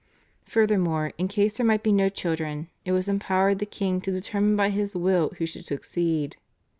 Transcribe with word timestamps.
Furthermore, 0.45 1.13
in 1.19 1.27
case 1.27 1.55
there 1.57 1.65
might 1.67 1.83
be 1.83 1.91
no 1.91 2.09
children 2.09 2.71
it 2.85 3.07
empowered 3.07 3.59
the 3.59 3.67
king 3.67 4.01
to 4.01 4.11
determine 4.11 4.55
by 4.55 4.69
his 4.69 4.95
will 4.95 5.29
who 5.37 5.45
should 5.45 5.67
succeed. 5.67 6.37